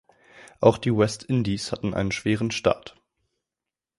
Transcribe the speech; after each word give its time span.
Auch 0.61 0.79
die 0.79 0.97
West 0.97 1.21
Indies 1.21 1.71
hatten 1.71 1.93
einen 1.93 2.11
schweren 2.11 2.49
Start. 2.49 2.95